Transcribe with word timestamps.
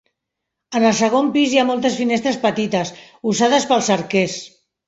En 0.79 0.85
el 0.91 0.95
segon 0.99 1.29
pis 1.35 1.53
hi 1.57 1.61
ha 1.63 1.67
moltes 1.69 1.99
finestres 2.01 2.39
petites, 2.47 2.93
usades 3.33 3.71
pels 3.75 3.95
arquers. 3.99 4.41